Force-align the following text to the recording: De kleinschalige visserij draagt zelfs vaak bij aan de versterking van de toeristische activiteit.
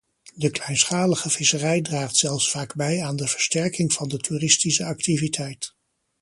De 0.35 0.49
kleinschalige 0.51 1.29
visserij 1.29 1.81
draagt 1.81 2.15
zelfs 2.15 2.51
vaak 2.51 2.75
bij 2.75 3.03
aan 3.03 3.15
de 3.15 3.27
versterking 3.27 3.93
van 3.93 4.07
de 4.07 4.17
toeristische 4.17 4.83
activiteit. 4.85 5.75